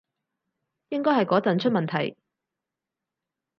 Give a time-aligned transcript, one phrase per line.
[0.89, 2.17] 應該係嗰陣出問題